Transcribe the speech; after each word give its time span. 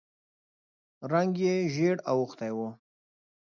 رنګ 1.11 1.33
یې 1.45 1.55
ژېړ 1.73 1.97
اوښتی 2.11 2.51
و. 2.55 2.57